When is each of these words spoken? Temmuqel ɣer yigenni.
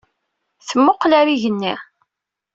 Temmuqel 0.67 1.11
ɣer 1.17 1.27
yigenni. 1.29 1.73